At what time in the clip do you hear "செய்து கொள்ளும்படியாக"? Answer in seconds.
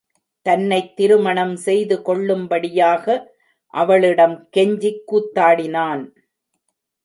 1.55-3.05